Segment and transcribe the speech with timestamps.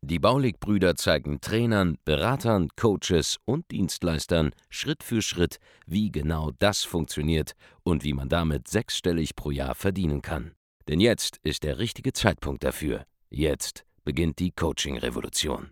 [0.00, 7.52] Die Baulig-Brüder zeigen Trainern, Beratern, Coaches und Dienstleistern Schritt für Schritt, wie genau das funktioniert
[7.82, 10.52] und wie man damit sechsstellig pro Jahr verdienen kann.
[10.88, 13.04] Denn jetzt ist der richtige Zeitpunkt dafür.
[13.30, 15.70] Jetzt beginnt die Coaching-Revolution.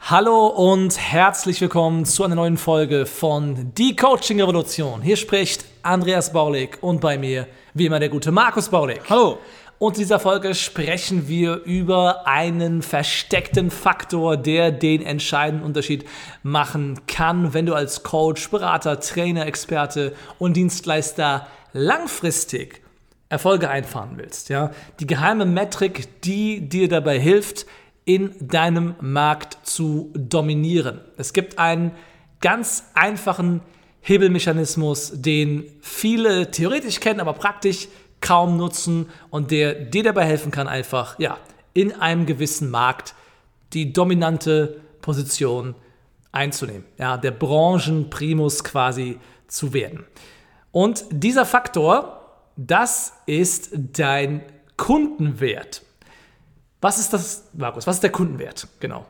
[0.00, 5.02] Hallo und herzlich willkommen zu einer neuen Folge von Die Coaching Revolution.
[5.02, 9.00] Hier spricht Andreas Baulig und bei mir wie immer der gute Markus Baulig.
[9.08, 9.38] Hallo.
[9.78, 16.06] Und in dieser Folge sprechen wir über einen versteckten Faktor, der den entscheidenden Unterschied
[16.42, 22.80] machen kann, wenn du als Coach, Berater, Trainer, Experte und Dienstleister langfristig
[23.28, 24.48] Erfolge einfahren willst.
[24.48, 24.70] Ja?
[24.98, 27.66] Die geheime Metrik, die dir dabei hilft,
[28.06, 31.00] in deinem Markt zu dominieren.
[31.18, 31.90] Es gibt einen
[32.40, 33.60] ganz einfachen
[34.00, 37.88] Hebelmechanismus, den viele theoretisch kennen, aber praktisch
[38.20, 41.38] kaum nutzen und der dir dabei helfen kann, einfach ja,
[41.74, 43.14] in einem gewissen Markt
[43.72, 45.74] die dominante Position
[46.32, 50.04] einzunehmen, ja, der Branchenprimus quasi zu werden.
[50.72, 52.22] Und dieser Faktor,
[52.56, 54.42] das ist dein
[54.76, 55.82] Kundenwert.
[56.80, 57.86] Was ist das, Markus?
[57.86, 58.68] Was ist der Kundenwert?
[58.80, 59.06] Genau.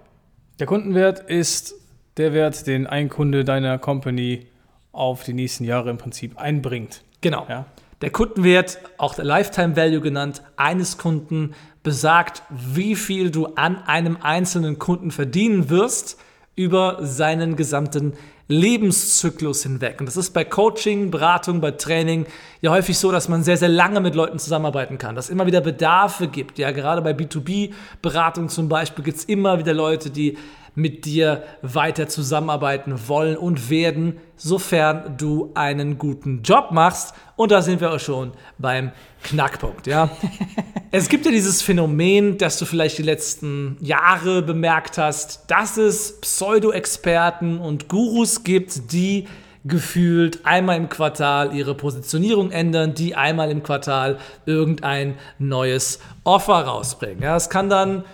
[0.59, 1.75] Der Kundenwert ist
[2.17, 4.47] der Wert, den ein Kunde deiner Company
[4.93, 7.03] auf die nächsten Jahre im Prinzip einbringt.
[7.21, 7.47] Genau.
[7.49, 7.67] Ja?
[8.03, 14.19] Der Kundenwert, auch der Lifetime Value genannt, eines Kunden besagt, wie viel du an einem
[14.21, 16.19] einzelnen Kunden verdienen wirst
[16.57, 18.13] über seinen gesamten
[18.49, 19.97] Lebenszyklus hinweg.
[19.99, 22.27] Und das ist bei Coaching, Beratung, bei Training
[22.61, 25.47] ja häufig so, dass man sehr, sehr lange mit Leuten zusammenarbeiten kann, dass es immer
[25.47, 26.59] wieder Bedarfe gibt.
[26.59, 30.39] Ja, gerade bei B2B-Beratung zum Beispiel gibt es immer wieder Leute, die
[30.77, 37.15] mit dir weiter zusammenarbeiten wollen und werden, sofern du einen guten Job machst.
[37.35, 38.93] Und da sind wir auch schon beim
[39.25, 39.87] Knackpunkt.
[39.87, 40.11] Ja?
[40.93, 46.21] es gibt ja dieses Phänomen, das du vielleicht die letzten Jahre bemerkt hast, dass es
[46.21, 49.27] Pseudo-Experten und Gurus gibt, die
[49.65, 57.23] gefühlt einmal im Quartal ihre Positionierung ändern, die einmal im Quartal irgendein neues Offer rausbringen.
[57.23, 58.05] Ja, es kann dann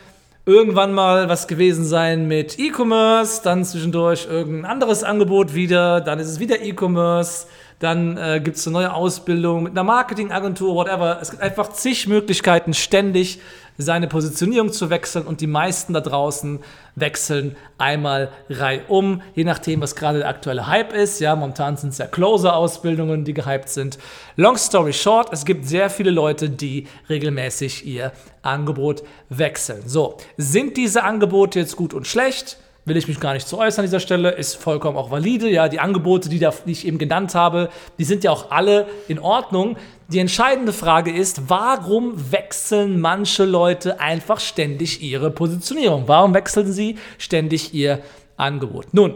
[0.45, 6.29] irgendwann mal was gewesen sein mit E-Commerce, dann zwischendurch irgendein anderes Angebot wieder, dann ist
[6.29, 7.47] es wieder E-Commerce,
[7.79, 11.19] dann äh, gibt es eine neue Ausbildung mit einer Marketingagentur, whatever.
[11.21, 13.41] Es gibt einfach zig Möglichkeiten, ständig
[13.83, 16.61] seine Positionierung zu wechseln und die meisten da draußen
[16.95, 21.21] wechseln einmal reihum, je nachdem, was gerade der aktuelle Hype ist.
[21.21, 23.99] Ja, momentan sind es ja Closer-Ausbildungen, die gehypt sind.
[24.37, 29.83] Long story short, es gibt sehr viele Leute, die regelmäßig ihr Angebot wechseln.
[29.87, 32.59] So, sind diese Angebote jetzt gut und schlecht?
[32.85, 35.49] Will ich mich gar nicht zu äußern an dieser Stelle, ist vollkommen auch valide.
[35.49, 38.89] Ja, die Angebote, die, da, die ich eben genannt habe, die sind ja auch alle
[39.09, 39.77] in Ordnung.
[40.09, 46.05] Die entscheidende Frage ist, warum wechseln manche Leute einfach ständig ihre Positionierung?
[46.07, 48.01] Warum wechseln sie ständig ihr
[48.37, 48.93] Angebot?
[48.93, 49.15] Nun,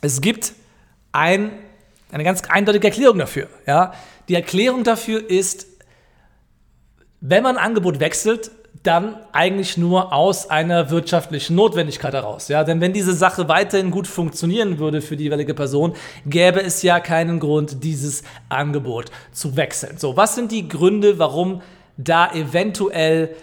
[0.00, 0.52] es gibt
[1.12, 1.52] ein,
[2.10, 3.48] eine ganz eindeutige Erklärung dafür.
[3.66, 3.92] Ja?
[4.28, 5.66] Die Erklärung dafür ist,
[7.20, 8.50] wenn man ein Angebot wechselt,
[8.86, 12.48] dann eigentlich nur aus einer wirtschaftlichen Notwendigkeit heraus.
[12.48, 12.64] Ja?
[12.64, 17.00] Denn wenn diese Sache weiterhin gut funktionieren würde für die jeweilige Person, gäbe es ja
[17.00, 19.98] keinen Grund, dieses Angebot zu wechseln.
[19.98, 21.62] So, was sind die Gründe, warum
[21.96, 23.34] da eventuell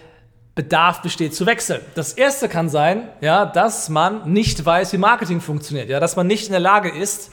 [0.54, 1.80] Bedarf besteht zu wechseln.
[1.96, 6.28] Das erste kann sein, ja, dass man nicht weiß, wie Marketing funktioniert, ja, dass man
[6.28, 7.32] nicht in der Lage ist,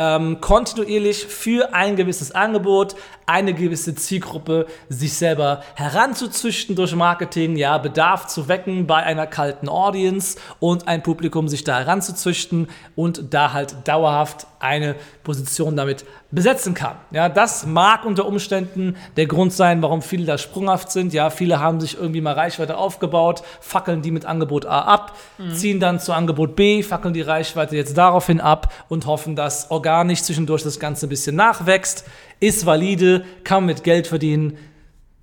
[0.00, 2.96] ähm, kontinuierlich für ein gewisses Angebot,
[3.26, 9.68] eine gewisse Zielgruppe sich selber heranzuzüchten durch Marketing, ja, Bedarf zu wecken bei einer kalten
[9.68, 14.94] Audience und ein Publikum sich da heranzuzüchten und da halt dauerhaft eine
[15.24, 16.96] Position damit besetzen kann.
[17.10, 21.12] Ja, das mag unter Umständen der Grund sein, warum viele da sprunghaft sind.
[21.12, 25.54] Ja, viele haben sich irgendwie mal Reichweite aufgebaut, fackeln die mit Angebot A ab, mhm.
[25.54, 30.22] ziehen dann zu Angebot B, fackeln die Reichweite jetzt daraufhin ab und hoffen, dass organisch
[30.22, 32.04] zwischendurch das Ganze ein bisschen nachwächst.
[32.38, 34.56] Ist valide, kann mit Geld verdienen,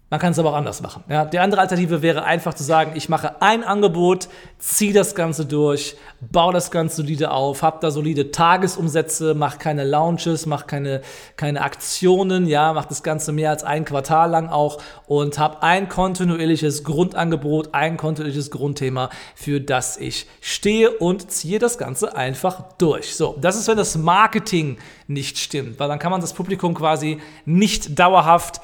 [0.09, 1.03] Man kann es aber auch anders machen.
[1.09, 5.45] Ja, die andere Alternative wäre einfach zu sagen, ich mache ein Angebot, ziehe das Ganze
[5.45, 11.01] durch, baue das Ganze solide auf, habe da solide Tagesumsätze, mache keine Launches, mache keine,
[11.35, 15.89] keine Aktionen, ja, mache das Ganze mehr als ein Quartal lang auch und habe ein
[15.89, 23.13] kontinuierliches Grundangebot, ein kontinuierliches Grundthema, für das ich stehe und ziehe das Ganze einfach durch.
[23.13, 24.77] So, das ist, wenn das Marketing
[25.07, 28.61] nicht stimmt, weil dann kann man das Publikum quasi nicht dauerhaft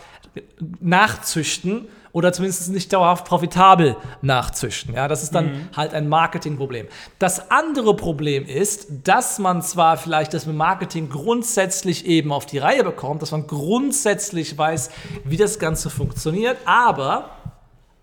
[0.80, 4.94] nachzüchten oder zumindest nicht dauerhaft profitabel nachzüchten.
[4.94, 5.70] Ja, das ist dann mhm.
[5.76, 6.88] halt ein Marketingproblem.
[7.18, 12.60] Das andere Problem ist, dass man zwar vielleicht das mit Marketing grundsätzlich eben auf die
[12.60, 14.92] Reihe bekommt, dass man grundsätzlich weiß,
[15.24, 17.32] wie das Ganze funktioniert, aber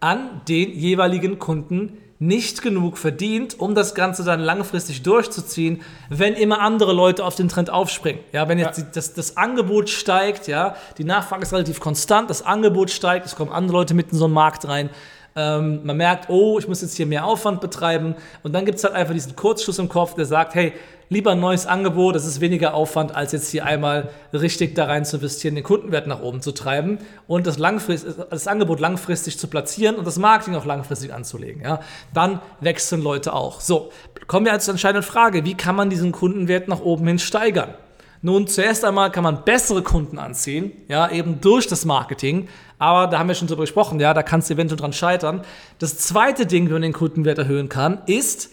[0.01, 5.81] an den jeweiligen Kunden nicht genug verdient, um das Ganze dann langfristig durchzuziehen,
[6.11, 8.21] wenn immer andere Leute auf den Trend aufspringen.
[8.33, 8.85] Ja, wenn jetzt ja.
[8.85, 13.37] Die, das, das Angebot steigt, ja, die Nachfrage ist relativ konstant, das Angebot steigt, es
[13.37, 14.91] kommen andere Leute mit in so einen Markt rein.
[15.37, 18.15] Ähm, man merkt, oh, ich muss jetzt hier mehr Aufwand betreiben.
[18.43, 20.73] Und dann gibt es halt einfach diesen Kurzschluss im Kopf, der sagt, hey,
[21.11, 25.05] lieber ein neues Angebot, das ist weniger Aufwand, als jetzt hier einmal richtig da rein
[25.05, 29.97] zu investieren, den Kundenwert nach oben zu treiben und das, das Angebot langfristig zu platzieren
[29.97, 31.63] und das Marketing auch langfristig anzulegen.
[31.63, 31.81] Ja?
[32.15, 33.61] Dann wechseln Leute auch.
[33.61, 33.91] So,
[34.29, 37.75] kommen wir zur entscheidenden Frage, wie kann man diesen Kundenwert nach oben hin steigern?
[38.23, 42.49] Nun, zuerst einmal kann man bessere Kunden anziehen, ja, eben durch das Marketing.
[42.79, 45.43] Aber da haben wir schon drüber gesprochen, ja, da kannst du eventuell dran scheitern.
[45.79, 48.51] Das zweite Ding, wie man den Kundenwert erhöhen kann, ist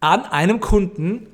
[0.00, 1.26] an einem Kunden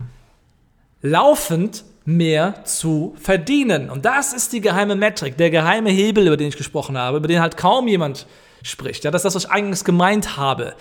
[1.03, 3.91] laufend mehr zu verdienen.
[3.91, 7.29] Und das ist die geheime Metrik, der geheime Hebel, über den ich gesprochen habe, über
[7.29, 8.27] den halt kaum jemand
[8.63, 9.05] spricht.
[9.05, 10.75] Ja, das ist das, was ich eigentlich gemeint habe.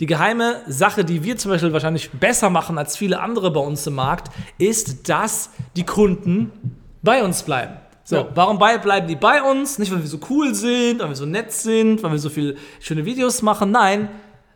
[0.00, 3.86] Die geheime Sache, die wir zum Beispiel wahrscheinlich besser machen als viele andere bei uns
[3.86, 6.50] im Markt, ist, dass die Kunden
[7.02, 7.76] bei uns bleiben.
[8.02, 8.28] So, ja.
[8.34, 9.78] warum bleiben die bei uns?
[9.78, 12.56] Nicht, weil wir so cool sind, weil wir so nett sind, weil wir so viele
[12.80, 13.70] schöne Videos machen.
[13.70, 14.08] Nein,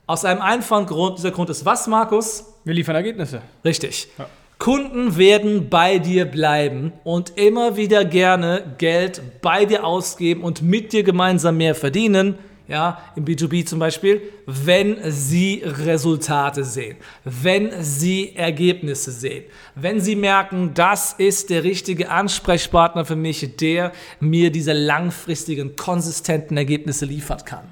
[0.06, 1.18] aus einem einfachen Grund.
[1.18, 2.44] Dieser Grund ist was, Markus?
[2.64, 3.40] Wir liefern Ergebnisse.
[3.64, 4.08] Richtig.
[4.18, 4.26] Ja.
[4.58, 10.92] Kunden werden bei dir bleiben und immer wieder gerne Geld bei dir ausgeben und mit
[10.92, 12.34] dir gemeinsam mehr verdienen,
[12.68, 19.44] ja, im B2B zum Beispiel, wenn sie Resultate sehen, wenn sie Ergebnisse sehen,
[19.74, 26.58] wenn sie merken, das ist der richtige Ansprechpartner für mich, der mir diese langfristigen, konsistenten
[26.58, 27.64] Ergebnisse liefern kann.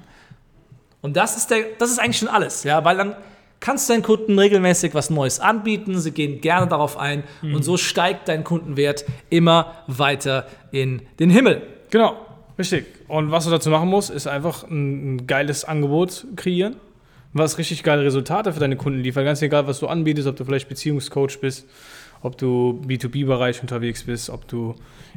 [1.01, 3.15] Und das ist, der, das ist eigentlich schon alles, ja, weil dann
[3.59, 7.53] kannst du deinen Kunden regelmäßig was Neues anbieten, sie gehen gerne darauf ein mhm.
[7.55, 11.61] und so steigt dein Kundenwert immer weiter in den Himmel.
[11.91, 12.26] Genau,
[12.57, 12.85] richtig.
[13.07, 16.75] Und was du dazu machen musst, ist einfach ein, geiles Angebot kreieren,
[17.33, 19.25] was richtig geile Resultate für deine Kunden liefert.
[19.25, 21.67] Ganz egal, was du anbietest, ob du vielleicht Beziehungscoach bist
[22.21, 24.75] ob du B2B-Bereich unterwegs bist, ob du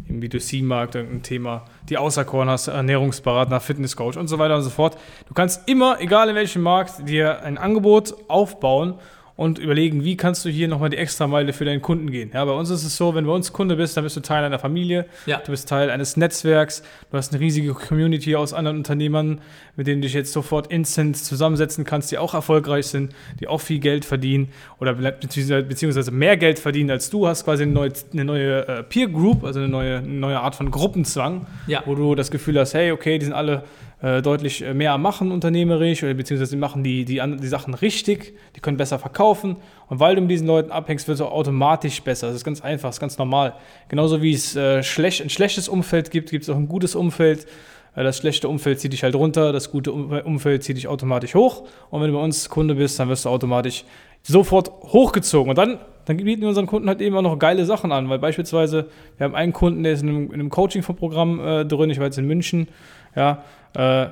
[0.08, 4.96] im B2C-Markt irgendein Thema die auserkoren hast, Ernährungsberater, Fitnesscoach und so weiter und so fort.
[5.26, 8.94] Du kannst immer, egal in welchem Markt, dir ein Angebot aufbauen
[9.40, 12.30] und überlegen, wie kannst du hier nochmal die Extrameile für deinen Kunden gehen.
[12.34, 14.20] Ja, bei uns ist es so, wenn du bei uns Kunde bist, dann bist du
[14.20, 15.38] Teil einer Familie, ja.
[15.38, 19.40] du bist Teil eines Netzwerks, du hast eine riesige Community aus anderen Unternehmern,
[19.76, 23.62] mit denen du dich jetzt sofort instant zusammensetzen kannst, die auch erfolgreich sind, die auch
[23.62, 28.26] viel Geld verdienen oder beziehungsweise mehr Geld verdienen als du, hast quasi eine neue, eine
[28.26, 31.82] neue äh, Peer Group, also eine neue, eine neue Art von Gruppenzwang, ja.
[31.86, 33.64] wo du das Gefühl hast, hey, okay, die sind alle
[34.02, 38.60] äh, deutlich äh, mehr machen unternehmerisch oder beziehungsweise machen die, die, die Sachen richtig, die
[38.60, 39.56] können besser verkaufen
[39.88, 42.28] und weil du mit diesen Leuten abhängst, wird es auch automatisch besser.
[42.28, 43.54] Das ist ganz einfach, das ist ganz normal.
[43.88, 47.46] Genauso wie es äh, schlecht, ein schlechtes Umfeld gibt, gibt es auch ein gutes Umfeld.
[47.94, 51.68] Äh, das schlechte Umfeld zieht dich halt runter, das gute Umfeld zieht dich automatisch hoch
[51.90, 53.84] und wenn du bei uns Kunde bist, dann wirst du automatisch
[54.22, 57.92] sofort hochgezogen und dann dann bieten wir unseren Kunden halt eben auch noch geile Sachen
[57.92, 61.64] an, weil beispielsweise, wir haben einen Kunden, der ist in einem, in einem Coaching-Programm äh,
[61.64, 62.68] drin, ich war jetzt in München,
[63.14, 64.06] ja, äh,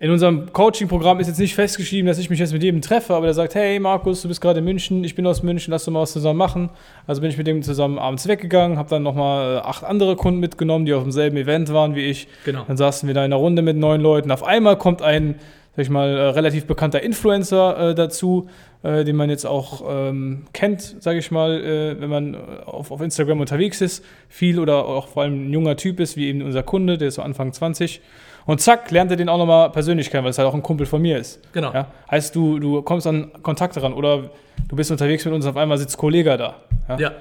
[0.00, 3.26] in unserem Coaching-Programm ist jetzt nicht festgeschrieben, dass ich mich jetzt mit jedem treffe, aber
[3.26, 5.92] der sagt, hey Markus, du bist gerade in München, ich bin aus München, lass uns
[5.92, 6.70] mal was zusammen machen.
[7.08, 10.38] Also bin ich mit dem zusammen abends weggegangen, habe dann nochmal äh, acht andere Kunden
[10.38, 12.28] mitgenommen, die auf demselben Event waren wie ich.
[12.44, 12.62] Genau.
[12.68, 14.30] Dann saßen wir da in einer Runde mit neun Leuten.
[14.30, 15.34] Auf einmal kommt ein,
[15.78, 18.48] sag ich mal, äh, relativ bekannter Influencer äh, dazu,
[18.82, 23.00] äh, den man jetzt auch ähm, kennt, sage ich mal, äh, wenn man auf, auf
[23.00, 26.64] Instagram unterwegs ist, viel oder auch vor allem ein junger Typ ist, wie eben unser
[26.64, 28.00] Kunde, der ist so Anfang 20
[28.44, 30.84] und zack, lernt er den auch nochmal persönlich kennen, weil es halt auch ein Kumpel
[30.84, 31.40] von mir ist.
[31.52, 31.72] Genau.
[31.72, 31.86] Ja?
[32.10, 34.30] Heißt, du, du kommst an Kontakte ran oder
[34.66, 36.56] du bist unterwegs mit uns, auf einmal sitzt Kollege da.
[36.88, 36.98] Ja?
[36.98, 37.12] ja.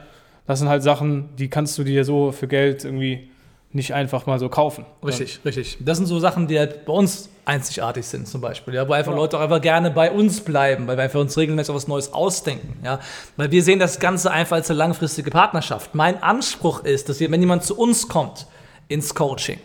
[0.48, 3.30] Das sind halt Sachen, die kannst du dir so für Geld irgendwie
[3.78, 4.86] nicht einfach mal so kaufen.
[5.06, 5.42] Richtig, ja.
[5.46, 5.78] richtig.
[5.80, 8.74] Das sind so Sachen, die halt bei uns einzigartig sind, zum Beispiel.
[8.74, 9.18] Ja, wo einfach ja.
[9.18, 12.80] Leute auch einfach gerne bei uns bleiben, weil wir einfach uns regelmäßig was Neues ausdenken.
[12.84, 13.00] Ja,
[13.38, 15.96] weil wir sehen das Ganze einfach als eine langfristige Partnerschaft.
[15.96, 18.48] Mein Anspruch ist, dass wir, wenn jemand zu uns kommt
[18.90, 19.60] ins Coaching,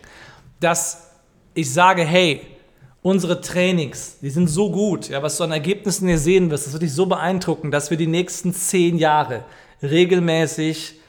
[0.59, 1.09] dass
[1.55, 2.41] ich sage, hey,
[3.01, 6.73] unsere Trainings, die sind so gut, ja, was du an Ergebnissen hier sehen wirst, das
[6.73, 9.43] wird dich so beeindrucken, dass wir die nächsten zehn Jahre
[9.81, 10.99] regelmäßig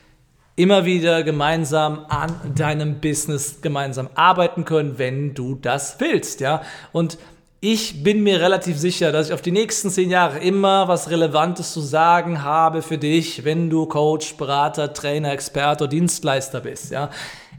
[0.56, 6.62] immer wieder gemeinsam an deinem Business gemeinsam arbeiten können, wenn du das willst, ja.
[6.92, 7.18] Und
[7.61, 11.73] ich bin mir relativ sicher, dass ich auf die nächsten zehn Jahre immer was Relevantes
[11.73, 17.11] zu sagen habe für dich, wenn du Coach, Berater, Trainer, Experte Dienstleister bist, ja.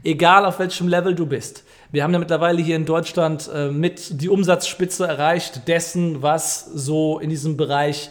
[0.04, 1.64] Egal auf welchem Level du bist.
[1.90, 7.18] Wir haben ja mittlerweile hier in Deutschland äh, mit die Umsatzspitze erreicht dessen, was so
[7.18, 8.10] in diesem Bereich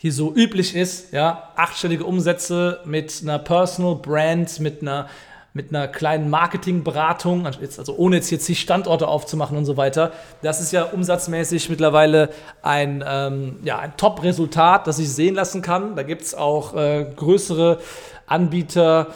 [0.00, 1.12] hier so üblich ist.
[1.12, 5.08] Ja, achtstellige Umsätze mit einer Personal Brand, mit einer
[5.52, 10.12] mit einer kleinen Marketingberatung, also ohne jetzt hier zig Standorte aufzumachen und so weiter.
[10.42, 12.30] Das ist ja umsatzmäßig mittlerweile
[12.62, 15.96] ein, ähm, ja, ein Top-Resultat, das ich sehen lassen kann.
[15.96, 17.80] Da gibt es auch äh, größere
[18.26, 19.08] Anbieter,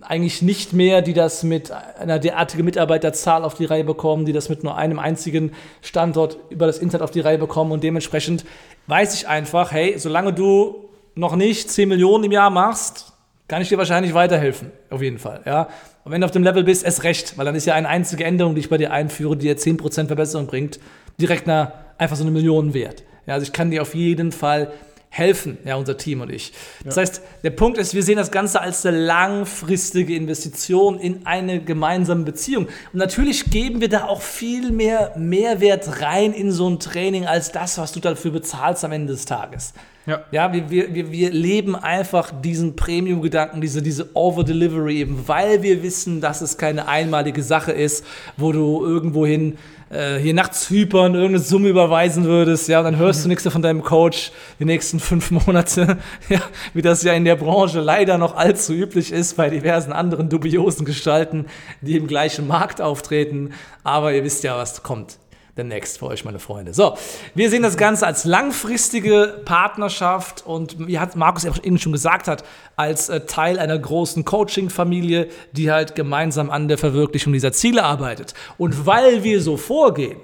[0.00, 4.48] eigentlich nicht mehr, die das mit einer derartigen Mitarbeiterzahl auf die Reihe bekommen, die das
[4.48, 7.72] mit nur einem einzigen Standort über das Internet auf die Reihe bekommen.
[7.72, 8.44] Und dementsprechend
[8.86, 13.12] weiß ich einfach, hey, solange du noch nicht 10 Millionen im Jahr machst,
[13.48, 14.70] kann ich dir wahrscheinlich weiterhelfen.
[14.90, 15.40] Auf jeden Fall.
[15.44, 15.68] Ja.
[16.04, 18.24] Und wenn du auf dem Level bist, erst recht, weil dann ist ja eine einzige
[18.24, 20.78] Änderung, die ich bei dir einführe, die dir 10% Verbesserung bringt,
[21.20, 23.02] direkt eine, einfach so eine Million wert.
[23.26, 24.72] Ja, also ich kann dir auf jeden Fall
[25.18, 26.52] helfen, ja, unser Team und ich.
[26.84, 27.02] Das ja.
[27.02, 32.24] heißt, der Punkt ist, wir sehen das Ganze als eine langfristige Investition in eine gemeinsame
[32.24, 32.66] Beziehung.
[32.92, 37.52] Und natürlich geben wir da auch viel mehr Mehrwert rein in so ein Training als
[37.52, 39.74] das, was du dafür bezahlst am Ende des Tages.
[40.06, 45.82] Ja, ja wir, wir, wir leben einfach diesen Premium-Gedanken, diese, diese Over-Delivery eben, weil wir
[45.82, 48.04] wissen, dass es keine einmalige Sache ist,
[48.36, 49.58] wo du irgendwohin
[49.90, 53.62] äh, hier nachts Zypern irgendeine Summe überweisen würdest, ja, und dann hörst du nichts von
[53.62, 56.40] deinem Coach die nächsten fünf Monate, ja,
[56.74, 60.84] wie das ja in der Branche leider noch allzu üblich ist bei diversen anderen dubiosen
[60.84, 61.46] Gestalten,
[61.80, 63.52] die im gleichen Markt auftreten.
[63.84, 65.18] Aber ihr wisst ja, was kommt
[65.64, 66.74] next für euch, meine Freunde.
[66.74, 66.96] So,
[67.34, 72.44] wir sehen das Ganze als langfristige Partnerschaft und wie hat Markus eben schon gesagt hat,
[72.76, 78.34] als äh, Teil einer großen Coaching-Familie, die halt gemeinsam an der Verwirklichung dieser Ziele arbeitet.
[78.56, 80.18] Und weil wir so vorgehen,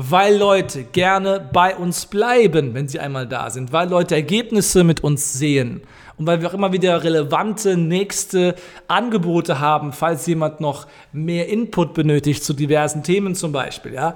[0.00, 5.02] weil Leute gerne bei uns bleiben, wenn sie einmal da sind, weil Leute Ergebnisse mit
[5.02, 5.82] uns sehen
[6.18, 8.54] und weil wir auch immer wieder relevante nächste
[8.88, 14.14] Angebote haben, falls jemand noch mehr Input benötigt zu diversen Themen zum Beispiel, ja.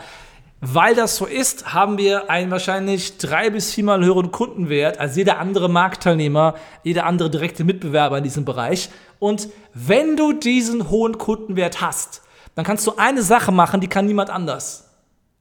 [0.65, 5.39] Weil das so ist, haben wir einen wahrscheinlich drei bis viermal höheren Kundenwert als jeder
[5.39, 6.55] andere Marktteilnehmer,
[6.85, 8.89] jeder andere direkte Mitbewerber in diesem Bereich.
[9.19, 12.23] Und wenn du diesen hohen Kundenwert hast,
[12.55, 14.89] dann kannst du eine Sache machen, die kann niemand anders.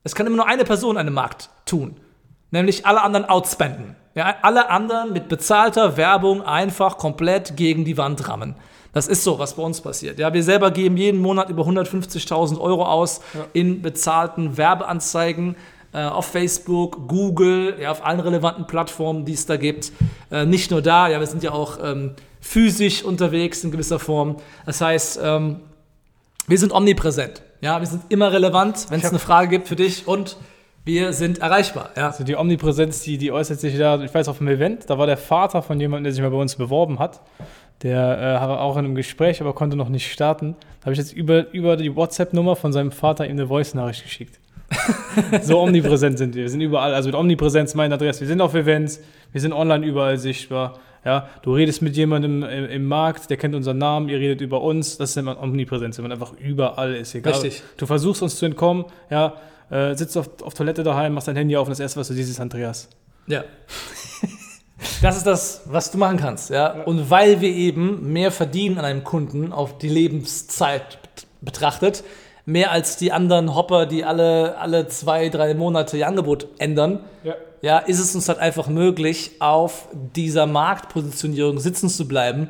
[0.03, 1.97] Es kann immer nur eine Person einen Markt tun,
[2.49, 3.95] nämlich alle anderen outspenden.
[4.13, 8.55] Ja, alle anderen mit bezahlter Werbung einfach komplett gegen die Wand rammen.
[8.93, 10.19] Das ist so, was bei uns passiert.
[10.19, 13.45] Ja, wir selber geben jeden Monat über 150.000 Euro aus ja.
[13.53, 15.55] in bezahlten Werbeanzeigen
[15.93, 19.93] äh, auf Facebook, Google, ja, auf allen relevanten Plattformen, die es da gibt.
[20.29, 24.37] Äh, nicht nur da, ja, wir sind ja auch ähm, physisch unterwegs in gewisser Form.
[24.65, 25.61] Das heißt, ähm,
[26.47, 27.43] wir sind omnipräsent.
[27.61, 30.37] Ja, wir sind immer relevant, wenn es eine Frage gibt für dich und
[30.83, 31.91] wir sind erreichbar.
[31.95, 32.07] Ja.
[32.07, 35.05] Also die Omnipräsenz, die, die äußert sich da, ich weiß, auf einem Event, da war
[35.05, 37.21] der Vater von jemandem, der sich mal bei uns beworben hat.
[37.83, 40.55] Der äh, war auch in einem Gespräch, aber konnte noch nicht starten.
[40.79, 44.39] Da habe ich jetzt über, über die WhatsApp-Nummer von seinem Vater ihm eine Voice-Nachricht geschickt.
[45.41, 46.43] so omnipräsent sind wir.
[46.43, 48.21] Wir sind überall, also mit Omnipräsenz meine Adresse.
[48.21, 50.79] Wir sind auf Events, wir sind online überall sichtbar.
[51.03, 54.61] Ja, du redest mit jemandem im, im, Markt, der kennt unseren Namen, ihr redet über
[54.61, 57.33] uns, das ist immer Omnipräsenz, wenn man einfach überall ist, egal.
[57.33, 57.63] Richtig.
[57.77, 59.33] Du versuchst uns zu entkommen, ja,
[59.71, 62.13] äh, sitzt auf, auf Toilette daheim, machst dein Handy auf und das erste, was du
[62.13, 62.89] siehst, ist Andreas.
[63.27, 63.43] Ja.
[65.01, 66.83] Das ist das, was du machen kannst, ja?
[66.83, 70.97] Und weil wir eben mehr verdienen an einem Kunden auf die Lebenszeit
[71.39, 72.03] betrachtet,
[72.45, 77.35] mehr als die anderen Hopper, die alle, alle zwei, drei Monate ihr Angebot ändern, ja.
[77.61, 82.49] ja, ist es uns halt einfach möglich, auf dieser Marktpositionierung sitzen zu bleiben,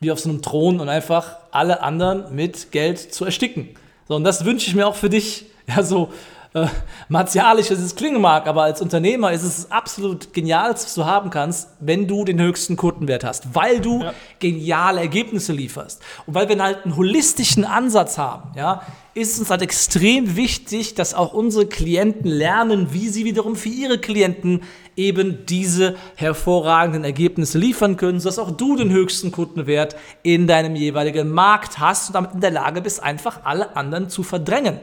[0.00, 3.70] wie auf so einem Thron und einfach alle anderen mit Geld zu ersticken.
[4.08, 6.10] So, und das wünsche ich mir auch für dich, ja, so
[6.52, 6.66] äh,
[7.08, 11.68] martialisch es klingen mag, aber als Unternehmer ist es absolut genial, was du haben kannst,
[11.78, 14.12] wenn du den höchsten Kundenwert hast, weil du ja.
[14.40, 16.02] geniale Ergebnisse lieferst.
[16.26, 18.82] Und weil wir halt einen holistischen Ansatz haben, ja,
[19.14, 23.68] ist es uns halt extrem wichtig, dass auch unsere Klienten lernen, wie sie wiederum für
[23.68, 24.62] ihre Klienten
[24.96, 31.30] eben diese hervorragenden Ergebnisse liefern können, sodass auch du den höchsten Kundenwert in deinem jeweiligen
[31.30, 34.80] Markt hast und damit in der Lage bist, einfach alle anderen zu verdrängen.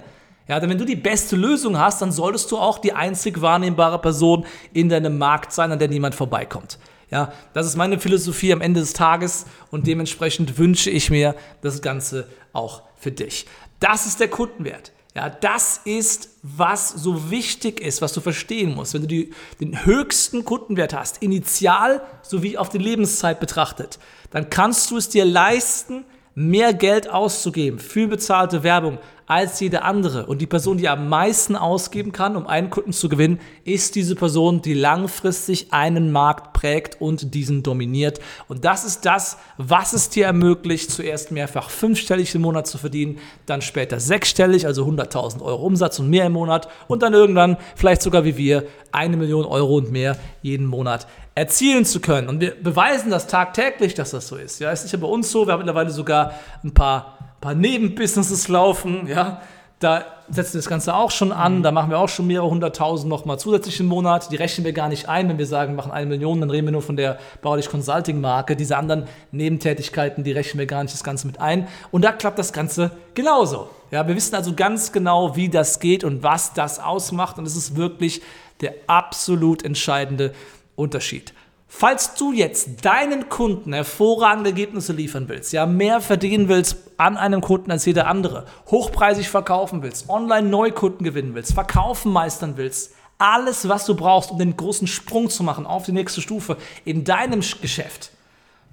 [0.48, 4.00] Ja, denn wenn du die beste Lösung hast, dann solltest du auch die einzig wahrnehmbare
[4.00, 6.80] Person in deinem Markt sein, an der niemand vorbeikommt.
[7.10, 11.82] Ja, das ist meine Philosophie am Ende des Tages und dementsprechend wünsche ich mir das
[11.82, 13.46] Ganze auch für dich.
[13.80, 14.92] Das ist der Kundenwert.
[15.16, 18.94] Ja, das ist, was so wichtig ist, was du verstehen musst.
[18.94, 23.98] Wenn du die, den höchsten Kundenwert hast, initial sowie auf die Lebenszeit betrachtet,
[24.30, 26.06] dann kannst du es dir leisten,
[26.38, 30.27] mehr Geld auszugeben für bezahlte Werbung als jede andere.
[30.27, 34.13] Und die Person, die am meisten ausgeben kann, um einen Kunden zu gewinnen, ist diese
[34.13, 38.20] Person, die langfristig einen Markt prägt und diesen dominiert.
[38.48, 43.17] Und das ist das, was es dir ermöglicht, zuerst mehrfach fünfstellig im Monat zu verdienen,
[43.48, 48.03] dann später sechsstellig, also 100.000 Euro Umsatz und mehr im Monat und dann irgendwann vielleicht
[48.03, 52.29] sogar wie wir eine Million Euro und mehr jeden Monat erzielen zu können.
[52.29, 54.60] Und wir beweisen das tagtäglich, dass das so ist.
[54.60, 55.46] Ja, ist nicht bei uns so.
[55.46, 59.06] Wir haben mittlerweile sogar ein paar, paar Nebenbusinesses laufen.
[59.06, 59.39] Ja,
[59.77, 61.62] da setzen wir das Ganze auch schon an.
[61.62, 64.32] Da machen wir auch schon mehrere hunderttausend nochmal zusätzlich im Monat.
[64.32, 65.29] Die rechnen wir gar nicht ein.
[65.29, 68.20] Wenn wir sagen, wir machen eine Million, dann reden wir nur von der Baulich Consulting
[68.20, 68.56] Marke.
[68.56, 71.67] Diese anderen Nebentätigkeiten, die rechnen wir gar nicht das Ganze mit ein.
[71.91, 73.70] Und da klappt das Ganze genauso.
[73.91, 77.38] Ja, wir wissen also ganz genau, wie das geht und was das ausmacht.
[77.38, 78.24] Und es ist wirklich
[78.62, 80.34] der absolut entscheidende
[80.77, 81.34] Unterschied.
[81.67, 87.41] Falls du jetzt deinen Kunden hervorragende Ergebnisse liefern willst, ja, mehr verdienen willst an einem
[87.41, 93.67] Kunden als jeder andere, hochpreisig verkaufen willst, online Neukunden gewinnen willst, verkaufen meistern willst, alles,
[93.67, 96.55] was du brauchst, um den großen Sprung zu machen auf die nächste Stufe
[96.86, 98.12] in deinem Geschäft,